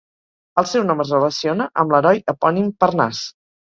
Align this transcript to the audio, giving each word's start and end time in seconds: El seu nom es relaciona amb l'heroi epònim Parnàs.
El 0.61 0.67
seu 0.69 0.85
nom 0.87 1.03
es 1.03 1.11
relaciona 1.15 1.67
amb 1.83 1.93
l'heroi 1.97 2.25
epònim 2.35 2.73
Parnàs. 2.85 3.21